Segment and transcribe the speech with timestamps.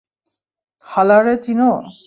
[0.85, 1.71] হ্লা রে চিনো?